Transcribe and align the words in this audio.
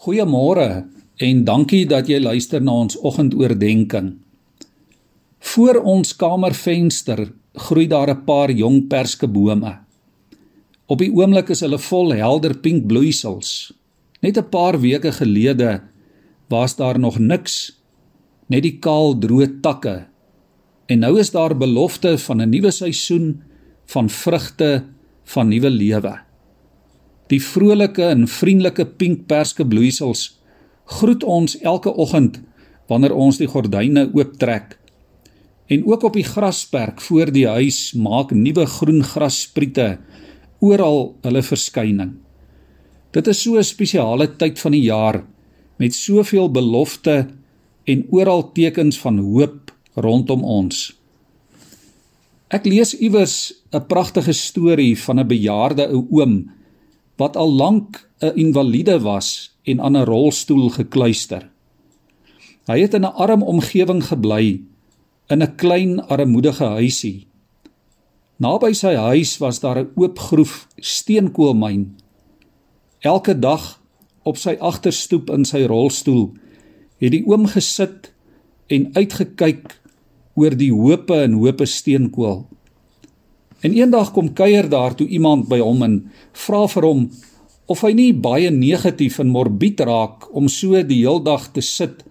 Goeiemôre 0.00 0.86
en 1.20 1.40
dankie 1.44 1.82
dat 1.84 2.06
jy 2.08 2.22
luister 2.24 2.62
na 2.64 2.72
ons 2.86 2.96
oggendoordenkings. 3.04 4.14
Voor 5.52 5.80
ons 5.84 6.14
kamervenster 6.16 7.20
groei 7.66 7.84
daar 7.86 8.08
'n 8.08 8.24
paar 8.24 8.50
jong 8.50 8.88
perskebome. 8.88 9.72
Op 10.86 10.98
die 10.98 11.12
oomblik 11.12 11.50
is 11.50 11.60
hulle 11.60 11.78
vol 11.78 12.14
helder 12.14 12.56
pink 12.56 12.86
bloeisels. 12.86 13.72
Net 14.22 14.38
'n 14.38 14.48
paar 14.48 14.80
weke 14.80 15.12
gelede 15.12 15.82
was 16.48 16.76
daar 16.76 16.98
nog 16.98 17.18
niks, 17.18 17.76
net 18.48 18.62
die 18.62 18.78
kaal 18.78 19.18
droë 19.18 19.60
takke. 19.60 20.06
En 20.86 20.98
nou 20.98 21.18
is 21.18 21.30
daar 21.30 21.56
belofte 21.56 22.18
van 22.18 22.40
'n 22.40 22.50
nuwe 22.50 22.70
seisoen 22.70 23.42
van 23.84 24.08
vrugte 24.08 24.84
van 25.24 25.48
nuwe 25.48 25.70
lewe. 25.70 26.29
Die 27.30 27.38
vrolike 27.42 28.08
en 28.10 28.26
vriendelike 28.26 28.84
pink 28.98 29.26
perskebloeisels 29.30 30.26
groet 30.98 31.22
ons 31.22 31.54
elke 31.62 31.92
oggend 31.94 32.40
wanneer 32.90 33.14
ons 33.14 33.38
die 33.38 33.46
gordyne 33.50 34.08
ooptrek. 34.10 34.74
En 35.70 35.84
ook 35.86 36.08
op 36.08 36.16
die 36.18 36.26
grasperk 36.26 37.00
voor 37.06 37.30
die 37.30 37.46
huis 37.46 37.92
maak 37.94 38.34
nuwe 38.34 38.66
groen 38.66 39.04
grasspriete 39.06 39.92
oral 40.58 41.14
hulle 41.22 41.42
verskyning. 41.46 42.16
Dit 43.14 43.26
is 43.26 43.42
so 43.42 43.58
'n 43.58 43.64
spesiale 43.64 44.26
tyd 44.36 44.58
van 44.58 44.72
die 44.72 44.86
jaar 44.86 45.24
met 45.78 45.94
soveel 45.94 46.50
belofte 46.50 47.26
en 47.86 48.06
oral 48.10 48.52
tekens 48.52 48.98
van 48.98 49.18
hoop 49.18 49.72
rondom 49.94 50.44
ons. 50.44 50.92
Ek 52.50 52.66
lees 52.66 52.94
iewers 52.98 53.54
'n 53.72 53.86
pragtige 53.86 54.32
storie 54.32 54.98
van 54.98 55.20
'n 55.20 55.28
bejaarde 55.28 55.88
ou 55.88 56.06
oom 56.10 56.50
wat 57.20 57.36
al 57.36 57.52
lank 57.52 58.08
'n 58.24 58.32
invalide 58.34 59.00
was 59.00 59.52
en 59.68 59.80
aan 59.80 59.96
'n 59.96 60.08
rolstoel 60.08 60.68
gekluister. 60.70 61.50
Hy 62.66 62.80
het 62.80 62.94
in 62.94 63.04
'n 63.04 63.16
arm 63.24 63.42
omgewing 63.42 64.02
gebly 64.04 64.64
in 65.28 65.42
'n 65.42 65.54
klein 65.56 66.00
armoedige 66.00 66.64
huisie. 66.64 67.26
Naby 68.36 68.72
sy 68.72 68.94
huis 68.94 69.38
was 69.38 69.60
daar 69.60 69.78
'n 69.78 69.92
oop 69.94 70.18
groef 70.18 70.66
steenkoolmyn. 70.76 71.96
Elke 72.98 73.38
dag 73.38 73.80
op 74.22 74.36
sy 74.36 74.56
agterstoep 74.60 75.30
in 75.30 75.44
sy 75.44 75.64
rolstoel 75.64 76.32
het 76.98 77.10
die 77.10 77.24
oom 77.26 77.46
gesit 77.46 78.12
en 78.66 78.90
uitgekyk 78.92 79.80
oor 80.34 80.56
die 80.56 80.72
hope 80.72 81.14
en 81.14 81.32
hope 81.32 81.66
steenkool. 81.66 82.46
En 83.60 83.74
eendag 83.76 84.12
kom 84.16 84.32
kuier 84.32 84.68
daar 84.72 84.94
toe 84.96 85.06
iemand 85.06 85.48
by 85.50 85.58
hom 85.60 85.82
en 85.84 85.96
vra 86.46 86.66
vir 86.68 86.86
hom 86.88 87.02
of 87.70 87.84
hy 87.86 87.92
nie 87.94 88.12
baie 88.12 88.50
negatief 88.50 89.20
en 89.22 89.30
morbied 89.30 89.80
raak 89.86 90.26
om 90.34 90.48
so 90.48 90.80
die 90.82 91.02
heeldag 91.02 91.50
te 91.54 91.62
sit 91.62 92.02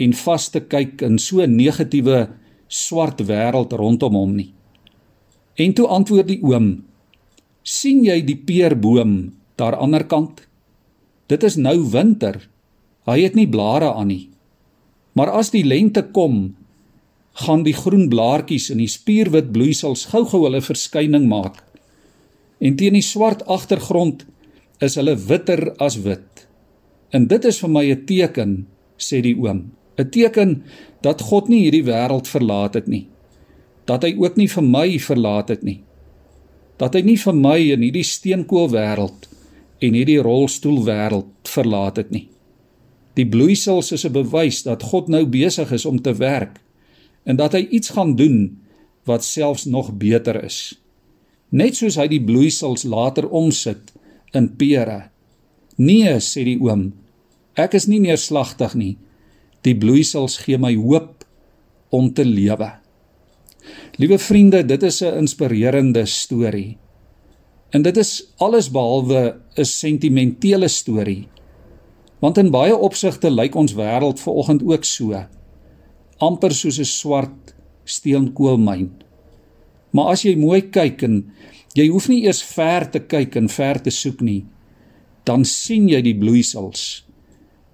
en 0.00 0.12
vas 0.16 0.48
te 0.52 0.60
kyk 0.60 1.02
in 1.06 1.18
so 1.18 1.44
negatiewe 1.46 2.28
swart 2.70 3.24
wêreld 3.26 3.74
rondom 3.76 4.14
hom 4.14 4.36
nie. 4.36 4.52
En 5.58 5.74
toe 5.74 5.88
antwoord 5.90 6.28
die 6.30 6.40
oom: 6.46 6.84
"Sien 7.64 8.04
jy 8.04 8.20
die 8.24 8.36
peerboom 8.36 9.32
daar 9.56 9.74
aan 9.74 9.78
die 9.78 9.84
ander 9.84 10.04
kant? 10.04 10.46
Dit 11.28 11.42
is 11.44 11.56
nou 11.56 11.76
winter. 11.90 12.48
Hy 13.06 13.20
het 13.22 13.34
nie 13.34 13.48
blare 13.48 13.92
aan 13.94 14.08
nie. 14.08 14.30
Maar 15.12 15.30
as 15.30 15.50
die 15.50 15.64
lente 15.64 16.02
kom, 16.02 16.56
gaan 17.32 17.62
die 17.62 17.74
groen 17.74 18.08
blaartjies 18.08 18.70
in 18.70 18.80
die 18.82 18.90
spierwit 18.90 19.52
bloeisels 19.54 20.08
gou-gou 20.10 20.44
hulle 20.44 20.60
verskyning 20.60 21.28
maak. 21.30 21.62
En 22.60 22.76
teen 22.76 22.96
die 22.98 23.04
swart 23.04 23.44
agtergrond 23.46 24.26
is 24.80 24.96
hulle 24.98 25.16
witter 25.16 25.70
as 25.78 26.00
wit. 26.04 26.46
En 27.10 27.26
dit 27.26 27.44
is 27.44 27.60
vir 27.60 27.70
my 27.70 27.84
'n 27.90 28.04
teken, 28.06 28.66
sê 28.98 29.20
die 29.22 29.36
oom, 29.36 29.70
'n 29.98 30.10
teken 30.10 30.62
dat 31.02 31.20
God 31.20 31.48
nie 31.48 31.62
hierdie 31.64 31.84
wêreld 31.84 32.28
verlaat 32.28 32.74
het 32.74 32.88
nie. 32.88 33.06
Dat 33.84 34.02
hy 34.02 34.14
ook 34.18 34.36
nie 34.36 34.48
vir 34.48 34.62
my 34.62 34.98
verlaat 34.98 35.48
het 35.48 35.62
nie. 35.62 35.80
Dat 36.76 36.94
hy 36.94 37.00
nie 37.00 37.16
vir 37.16 37.34
my 37.34 37.58
in 37.72 37.82
hierdie 37.82 38.04
steenkool 38.04 38.68
wêreld 38.68 39.28
en 39.80 39.94
hierdie 39.94 40.22
rolstoel 40.22 40.84
wêreld 40.84 41.26
verlaat 41.44 41.96
het 41.96 42.10
nie. 42.10 42.28
Die 43.14 43.26
bloeisels 43.26 43.92
is 43.92 44.04
'n 44.04 44.12
bewys 44.12 44.62
dat 44.62 44.82
God 44.82 45.08
nou 45.08 45.26
besig 45.26 45.72
is 45.72 45.84
om 45.84 46.00
te 46.02 46.14
werk 46.14 46.60
en 47.24 47.36
dat 47.36 47.54
hy 47.56 47.66
iets 47.70 47.92
gaan 47.96 48.16
doen 48.16 48.58
wat 49.08 49.24
selfs 49.24 49.64
nog 49.64 49.92
beter 49.98 50.44
is. 50.44 50.80
Net 51.50 51.76
soos 51.76 51.98
hy 51.98 52.06
die 52.10 52.22
bloeisels 52.22 52.84
later 52.86 53.28
omsit 53.28 53.92
in 54.36 54.52
pere. 54.56 55.10
Nee, 55.80 56.18
sê 56.22 56.44
die 56.46 56.58
oom, 56.62 56.92
ek 57.58 57.74
is 57.78 57.88
nie 57.90 58.00
neerslagtig 58.02 58.76
nie. 58.78 58.94
Die 59.66 59.74
bloeisels 59.76 60.38
gee 60.44 60.60
my 60.60 60.72
hoop 60.78 61.24
om 61.90 62.12
te 62.14 62.24
lewe. 62.24 62.70
Liewe 64.00 64.18
vriende, 64.18 64.62
dit 64.64 64.82
is 64.82 65.02
'n 65.02 65.18
inspirerende 65.24 66.06
storie. 66.06 66.78
En 67.70 67.82
dit 67.82 67.96
is 67.96 68.32
alles 68.38 68.70
behalwe 68.70 69.40
'n 69.56 69.64
sentimentele 69.64 70.68
storie. 70.68 71.28
Want 72.20 72.38
in 72.38 72.50
baie 72.50 72.76
opsigte 72.76 73.30
lyk 73.30 73.54
ons 73.54 73.74
wêreld 73.74 74.20
vanoggend 74.20 74.62
ook 74.62 74.84
so 74.84 75.26
amper 76.20 76.54
soos 76.54 76.78
'n 76.78 76.84
swart 76.84 77.54
steenkoolmyn. 77.84 78.90
Maar 79.92 80.12
as 80.14 80.24
jy 80.24 80.36
mooi 80.36 80.62
kyk 80.70 81.02
en 81.02 81.32
jy 81.74 81.88
hoef 81.88 82.08
nie 82.08 82.24
eers 82.24 82.42
ver 82.42 82.90
te 82.90 83.00
kyk 83.00 83.36
en 83.36 83.48
ver 83.48 83.80
te 83.82 83.90
soek 83.90 84.20
nie, 84.20 84.44
dan 85.24 85.44
sien 85.44 85.88
jy 85.88 86.00
die 86.02 86.16
bloeisels. 86.18 87.04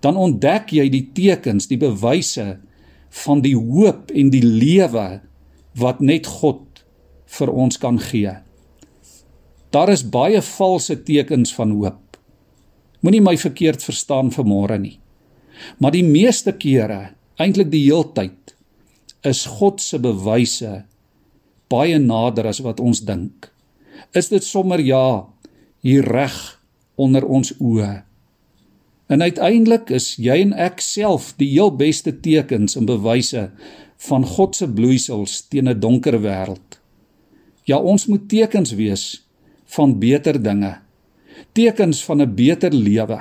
Dan 0.00 0.16
ontdek 0.16 0.72
jy 0.72 0.88
die 0.88 1.06
tekens, 1.14 1.66
die 1.66 1.80
bewyse 1.80 2.58
van 3.24 3.42
die 3.42 3.56
hoop 3.56 4.10
en 4.14 4.30
die 4.30 4.44
lewe 4.44 5.20
wat 5.80 6.00
net 6.00 6.26
God 6.26 6.84
vir 7.38 7.52
ons 7.52 7.78
kan 7.80 7.98
gee. 7.98 8.32
Daar 9.74 9.92
is 9.92 10.04
baie 10.04 10.40
valse 10.42 11.02
tekens 11.04 11.52
van 11.54 11.74
hoop. 11.76 12.16
Moenie 13.04 13.20
my 13.20 13.36
verkeerd 13.36 13.82
verstaan 13.84 14.30
vanmôre 14.32 14.78
nie. 14.80 14.96
Maar 15.80 15.92
die 15.96 16.04
meeste 16.04 16.52
kere 16.52 17.16
eintlik 17.36 17.68
die 17.72 17.84
heeltyd 17.84 18.54
is 19.26 19.44
God 19.58 19.82
se 19.82 19.98
bewyse 20.00 20.84
baie 21.72 21.98
nader 22.00 22.46
as 22.48 22.62
wat 22.64 22.80
ons 22.80 23.02
dink. 23.04 23.50
Is 24.16 24.30
dit 24.32 24.44
sommer 24.44 24.80
ja 24.80 25.26
hier 25.84 26.06
reg 26.06 26.36
onder 26.96 27.26
ons 27.26 27.52
oë? 27.58 28.06
En 29.12 29.22
uiteindelik 29.22 29.90
is 29.94 30.14
jy 30.18 30.38
en 30.46 30.54
ek 30.56 30.80
self 30.82 31.32
die 31.40 31.50
heel 31.52 31.72
beste 31.76 32.14
tekens 32.22 32.78
en 32.78 32.88
bewyse 32.88 33.48
van 34.08 34.24
God 34.26 34.56
se 34.56 34.68
bloeisels 34.68 35.42
teen 35.50 35.68
'n 35.68 35.80
donker 35.80 36.18
wêreld. 36.22 36.80
Ja, 37.64 37.78
ons 37.78 38.06
moet 38.06 38.28
tekens 38.28 38.72
wees 38.72 39.22
van 39.66 39.98
beter 39.98 40.42
dinge. 40.42 40.78
Tekens 41.52 42.04
van 42.04 42.22
'n 42.22 42.34
beter 42.34 42.72
lewe 42.72 43.20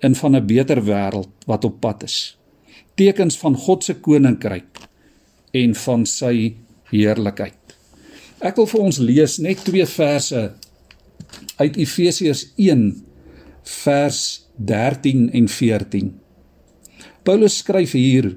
en 0.00 0.14
van 0.14 0.36
'n 0.36 0.46
beter 0.46 0.82
wêreld 0.84 1.30
wat 1.46 1.64
op 1.64 1.80
pad 1.80 2.02
is 2.02 2.35
tekens 2.96 3.36
van 3.40 3.56
God 3.56 3.84
se 3.84 3.96
koninkryk 4.00 4.80
en 5.56 5.74
van 5.86 6.06
sy 6.08 6.56
heerlikheid. 6.90 7.76
Ek 8.40 8.56
wil 8.60 8.68
vir 8.68 8.84
ons 8.88 9.00
lees 9.00 9.38
net 9.42 9.64
twee 9.64 9.86
verse 9.88 10.42
uit 11.56 11.76
Efesiërs 11.80 12.50
1 12.60 12.86
vers 13.66 14.20
13 14.56 15.30
en 15.36 15.48
14. 15.48 16.12
Paulus 17.26 17.60
skryf 17.62 17.96
hier: 17.96 18.34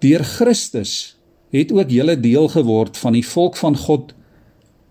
Deur 0.00 0.24
Christus 0.24 1.16
het 1.54 1.72
ook 1.72 1.90
julle 1.90 2.16
deel 2.20 2.48
geword 2.50 2.98
van 2.98 3.14
die 3.14 3.26
volk 3.26 3.58
van 3.60 3.76
God 3.78 4.14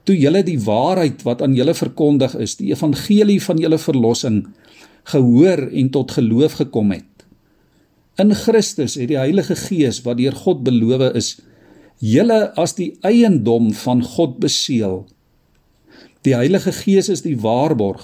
toe 0.03 0.15
julle 0.19 0.43
die 0.43 0.59
waarheid 0.59 1.23
wat 1.23 1.41
aan 1.41 1.55
julle 1.55 1.73
verkondig 1.75 2.35
is, 2.35 2.57
die 2.59 2.71
evangelie 2.73 3.39
van 3.43 3.59
julle 3.59 3.79
verlossing 3.79 4.43
gehoor 5.11 5.69
en 5.71 5.89
tot 5.95 6.11
geloof 6.11 6.59
gekom 6.59 6.91
het. 6.95 7.12
In 8.21 8.33
Christus 8.37 8.93
het 8.99 9.09
die 9.09 9.17
Heilige 9.17 9.55
Gees 9.57 10.03
wat 10.05 10.19
deur 10.19 10.35
God 10.37 10.61
beloof 10.65 11.15
is, 11.17 11.35
julle 11.97 12.51
as 12.59 12.75
die 12.77 12.91
eiendom 13.01 13.71
van 13.73 14.03
God 14.05 14.37
beseël. 14.43 15.03
Die 16.23 16.35
Heilige 16.37 16.71
Gees 16.75 17.09
is 17.09 17.23
die 17.25 17.39
waarborg 17.41 18.03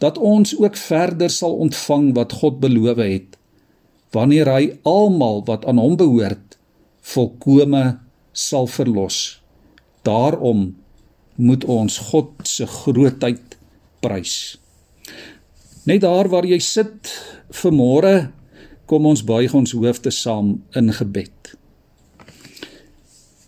dat 0.00 0.18
ons 0.18 0.54
ook 0.56 0.76
verder 0.76 1.32
sal 1.32 1.56
ontvang 1.66 2.10
wat 2.16 2.32
God 2.40 2.60
beloof 2.64 3.00
het 3.00 3.36
wanneer 4.16 4.48
hy 4.48 4.64
almal 4.88 5.42
wat 5.44 5.66
aan 5.68 5.80
hom 5.82 5.96
behoort 6.00 6.56
volkome 7.04 7.98
sal 8.32 8.68
verlos. 8.70 9.40
Daarom 10.06 10.70
moet 11.36 11.64
ons 11.68 11.98
God 12.08 12.32
se 12.48 12.66
grootheid 12.66 13.56
prys. 14.00 14.56
Net 15.84 16.00
daar 16.04 16.30
waar 16.32 16.48
jy 16.48 16.58
sit 16.62 17.12
vir 17.60 17.74
môre 17.74 18.14
Kom 18.86 19.06
ons 19.06 19.24
buig 19.26 19.54
ons 19.54 19.72
hoofde 19.74 20.12
saam 20.14 20.60
in 20.78 20.92
gebed. 20.94 21.56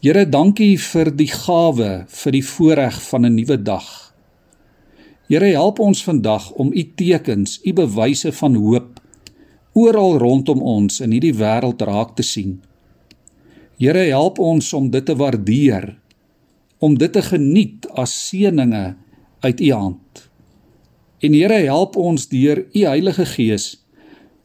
Here, 0.03 0.25
dankie 0.27 0.75
vir 0.79 1.13
die 1.15 1.31
gawe, 1.31 1.91
vir 2.11 2.35
die 2.35 2.43
voorreg 2.43 2.99
van 3.11 3.27
'n 3.27 3.35
nuwe 3.35 3.57
dag. 3.63 3.87
Here, 5.29 5.47
help 5.55 5.79
ons 5.79 6.03
vandag 6.03 6.51
om 6.51 6.73
u 6.73 6.83
tekens, 6.95 7.61
u 7.65 7.73
bewyse 7.73 8.33
van 8.33 8.55
hoop 8.55 9.01
oral 9.73 10.19
rondom 10.19 10.63
ons 10.63 11.01
in 11.01 11.13
hierdie 11.13 11.35
wêreld 11.35 11.83
raak 11.83 12.17
te 12.17 12.23
sien. 12.23 12.61
Here, 13.79 14.11
help 14.11 14.39
ons 14.39 14.73
om 14.73 14.91
dit 14.91 15.05
te 15.05 15.15
waardeer, 15.15 15.99
om 16.79 16.99
dit 16.99 17.13
te 17.13 17.23
geniet 17.23 17.87
as 17.95 18.29
seëninge 18.29 18.97
uit 19.41 19.61
U 19.61 19.73
hand. 19.73 20.31
En 21.21 21.33
Here, 21.33 21.63
help 21.67 21.97
ons 21.97 22.29
deur 22.29 22.67
U 22.75 22.85
Heilige 22.87 23.27
Gees 23.27 23.77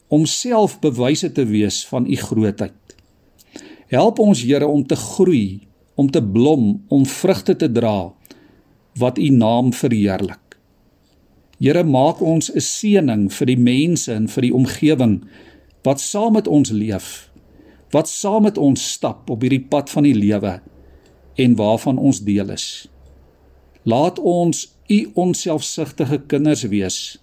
om 0.08 0.26
self 0.26 0.78
bewyse 0.80 1.32
te 1.32 1.44
wees 1.48 1.82
van 1.88 2.06
U 2.06 2.16
grootheid. 2.16 2.96
Help 3.92 4.18
ons 4.18 4.42
Here 4.42 4.66
om 4.66 4.86
te 4.86 4.96
groei, 4.96 5.66
om 5.94 6.10
te 6.10 6.22
blom, 6.22 6.84
om 6.88 7.06
vrugte 7.06 7.56
te 7.56 7.70
dra 7.72 8.12
wat 8.98 9.18
U 9.18 9.28
naam 9.28 9.72
verheerlik. 9.72 10.40
Here 11.58 11.84
maak 11.84 12.20
ons 12.20 12.50
'n 12.50 12.60
seëning 12.60 13.32
vir 13.32 13.46
die 13.46 13.58
mense 13.58 14.12
en 14.12 14.28
vir 14.28 14.42
die 14.42 14.54
omgewing 14.54 15.22
wat 15.82 16.00
saam 16.00 16.32
met 16.32 16.48
ons 16.48 16.70
leef, 16.70 17.30
wat 17.90 18.08
saam 18.08 18.42
met 18.42 18.58
ons 18.58 18.92
stap 18.92 19.30
op 19.30 19.42
hierdie 19.42 19.66
pad 19.68 19.90
van 19.90 20.02
die 20.02 20.14
lewe 20.14 20.60
en 21.34 21.56
waarvan 21.56 21.98
ons 21.98 22.20
deel 22.20 22.50
is. 22.50 22.88
Laat 23.84 24.18
ons 24.18 24.76
u 24.88 25.10
onselfsugtige 25.14 26.18
kinders 26.26 26.62
wees, 26.62 27.18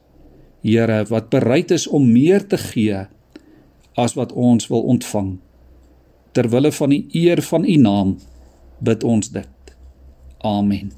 Here, 0.62 1.04
wat 1.10 1.30
bereid 1.30 1.72
is 1.72 1.88
om 1.88 2.12
meer 2.12 2.46
te 2.48 2.58
gee 2.58 3.06
as 3.98 4.14
wat 4.14 4.32
ons 4.32 4.68
wil 4.70 4.86
ontvang. 4.94 5.40
Ter 6.32 6.50
wille 6.50 6.72
van 6.72 6.94
die 6.94 7.06
eer 7.12 7.42
van 7.42 7.66
u 7.66 7.76
naam 7.76 8.18
bid 8.80 9.04
ons 9.04 9.34
dit. 9.34 9.74
Amen. 10.38 10.92